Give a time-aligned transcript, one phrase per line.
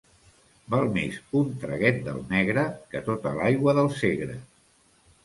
[0.75, 2.63] Val més un traguet del negre
[2.95, 4.39] que tota l'aigua del Segre.